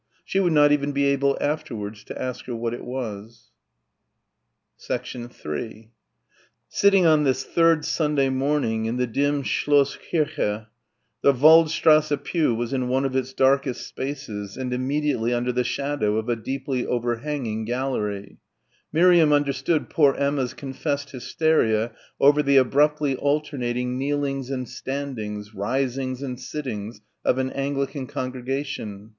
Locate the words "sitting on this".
6.67-7.43